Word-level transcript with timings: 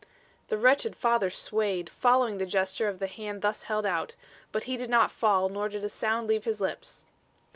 The 0.47 0.57
wretched 0.57 0.95
father 0.95 1.29
swayed, 1.29 1.87
following 1.87 2.39
the 2.39 2.47
gesture 2.47 2.87
of 2.87 2.97
the 2.97 3.05
hand 3.05 3.43
thus 3.43 3.61
held 3.65 3.85
out; 3.85 4.15
but 4.51 4.63
he 4.63 4.75
did 4.75 4.89
not 4.89 5.11
fall, 5.11 5.47
nor 5.47 5.69
did 5.69 5.83
a 5.83 5.89
sound 5.89 6.25
leave 6.27 6.45
his 6.45 6.59
lips. 6.59 7.05